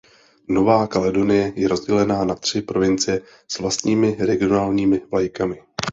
Nová 0.47 0.87
Kaledonie 0.87 1.53
je 1.55 1.67
rozdělena 1.67 2.25
na 2.25 2.35
tři 2.35 2.61
provincie 2.61 3.21
s 3.47 3.59
vlastními 3.59 4.15
regionálními 4.19 5.01
vlajkami. 5.11 5.61